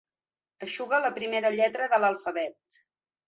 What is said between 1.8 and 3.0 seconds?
de l'alfabet.